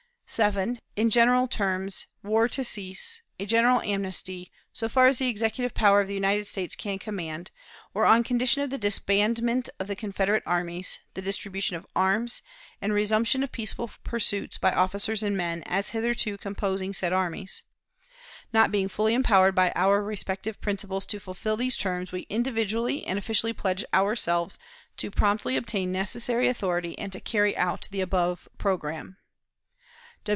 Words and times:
"7. 0.31 0.79
In 0.95 1.09
general 1.09 1.45
terms, 1.45 2.05
war 2.23 2.47
to 2.47 2.63
cease, 2.63 3.21
a 3.37 3.45
general 3.45 3.81
amnesty, 3.81 4.49
so 4.71 4.87
far 4.87 5.07
as 5.07 5.17
the 5.19 5.27
Executive 5.27 5.73
power 5.73 5.99
of 5.99 6.07
the 6.07 6.13
United 6.13 6.47
States 6.47 6.73
can 6.73 6.97
command, 6.99 7.51
or 7.93 8.05
on 8.05 8.23
condition 8.23 8.61
of 8.63 8.69
the 8.69 8.77
disbandment 8.77 9.67
of 9.77 9.87
the 9.87 9.95
Confederate 9.97 10.41
armies, 10.45 10.99
the 11.15 11.21
distribution 11.21 11.75
of 11.75 11.85
arms, 11.97 12.41
and 12.81 12.93
resumption 12.93 13.43
of 13.43 13.51
peaceful 13.51 13.91
pursuits 14.05 14.57
by 14.57 14.71
officers 14.71 15.21
and 15.21 15.35
men, 15.35 15.63
as 15.65 15.89
hitherto 15.89 16.37
composing 16.37 16.93
said 16.93 17.11
armies. 17.11 17.63
Not 18.53 18.71
being 18.71 18.87
fully 18.87 19.13
empowered 19.13 19.53
by 19.53 19.73
our 19.75 20.01
respective 20.01 20.61
principals 20.61 21.05
to 21.07 21.19
fulfill 21.19 21.57
these 21.57 21.75
terms, 21.75 22.13
we 22.13 22.21
individually 22.29 23.05
and 23.05 23.19
officially 23.19 23.51
pledge 23.51 23.83
ourselves 23.93 24.57
to 24.95 25.11
promptly 25.11 25.57
obtain 25.57 25.91
necessary 25.91 26.47
authority, 26.47 26.97
and 26.97 27.11
to 27.11 27.19
carry 27.19 27.53
out 27.57 27.89
the 27.91 27.99
above 27.99 28.47
programme. 28.57 29.17